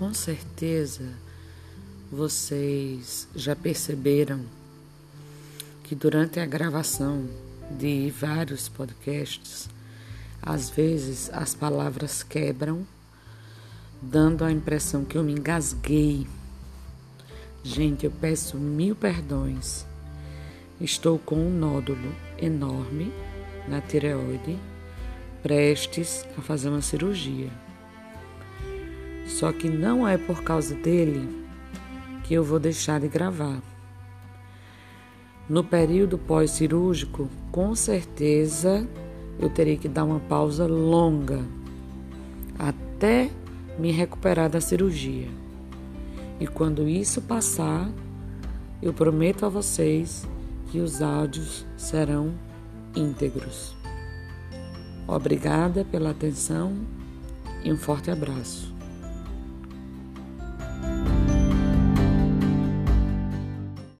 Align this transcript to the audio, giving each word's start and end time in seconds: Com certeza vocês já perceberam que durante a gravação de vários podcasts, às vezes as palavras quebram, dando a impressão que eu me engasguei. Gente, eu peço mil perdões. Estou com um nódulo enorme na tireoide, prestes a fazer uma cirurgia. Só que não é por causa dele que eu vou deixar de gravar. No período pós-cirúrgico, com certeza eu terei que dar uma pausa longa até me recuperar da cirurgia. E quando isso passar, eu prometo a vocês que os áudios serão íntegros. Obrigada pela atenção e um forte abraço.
Com 0.00 0.14
certeza 0.14 1.04
vocês 2.10 3.28
já 3.36 3.54
perceberam 3.54 4.40
que 5.84 5.94
durante 5.94 6.40
a 6.40 6.46
gravação 6.46 7.28
de 7.78 8.10
vários 8.10 8.66
podcasts, 8.66 9.68
às 10.40 10.70
vezes 10.70 11.28
as 11.34 11.54
palavras 11.54 12.22
quebram, 12.22 12.86
dando 14.00 14.42
a 14.42 14.50
impressão 14.50 15.04
que 15.04 15.18
eu 15.18 15.22
me 15.22 15.32
engasguei. 15.32 16.26
Gente, 17.62 18.06
eu 18.06 18.10
peço 18.10 18.56
mil 18.56 18.96
perdões. 18.96 19.84
Estou 20.80 21.18
com 21.18 21.36
um 21.36 21.50
nódulo 21.50 22.16
enorme 22.38 23.12
na 23.68 23.82
tireoide, 23.82 24.58
prestes 25.42 26.24
a 26.38 26.40
fazer 26.40 26.70
uma 26.70 26.80
cirurgia. 26.80 27.50
Só 29.30 29.52
que 29.52 29.70
não 29.70 30.06
é 30.06 30.18
por 30.18 30.42
causa 30.42 30.74
dele 30.74 31.46
que 32.24 32.34
eu 32.34 32.42
vou 32.42 32.58
deixar 32.58 33.00
de 33.00 33.06
gravar. 33.08 33.62
No 35.48 35.62
período 35.62 36.18
pós-cirúrgico, 36.18 37.30
com 37.50 37.74
certeza 37.74 38.86
eu 39.38 39.48
terei 39.48 39.76
que 39.76 39.88
dar 39.88 40.04
uma 40.04 40.20
pausa 40.20 40.66
longa 40.66 41.44
até 42.58 43.30
me 43.78 43.92
recuperar 43.92 44.50
da 44.50 44.60
cirurgia. 44.60 45.28
E 46.38 46.46
quando 46.46 46.88
isso 46.88 47.22
passar, 47.22 47.88
eu 48.82 48.92
prometo 48.92 49.46
a 49.46 49.48
vocês 49.48 50.28
que 50.70 50.80
os 50.80 51.00
áudios 51.00 51.64
serão 51.76 52.34
íntegros. 52.94 53.74
Obrigada 55.06 55.84
pela 55.84 56.10
atenção 56.10 56.74
e 57.64 57.72
um 57.72 57.76
forte 57.76 58.10
abraço. 58.10 58.79